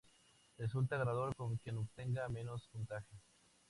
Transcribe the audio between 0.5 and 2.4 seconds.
Resulta ganador quien obtenga